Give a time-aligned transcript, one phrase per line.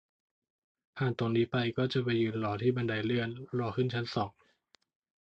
[0.97, 4.31] ผ่านตรงนี้ไปก็จะไปยืนรอที่บันไดเลื่อน รอขึ้นชั้นสอง